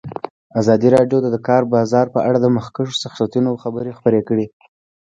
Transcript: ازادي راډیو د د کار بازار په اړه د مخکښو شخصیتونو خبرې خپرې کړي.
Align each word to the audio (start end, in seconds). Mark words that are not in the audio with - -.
ازادي 0.59 0.89
راډیو 0.95 1.17
د 1.21 1.27
د 1.35 1.37
کار 1.47 1.63
بازار 1.73 2.05
په 2.15 2.19
اړه 2.27 2.37
د 2.41 2.47
مخکښو 2.57 2.99
شخصیتونو 3.03 3.59
خبرې 3.63 3.91
خپرې 3.97 4.21
کړي. 4.27 4.45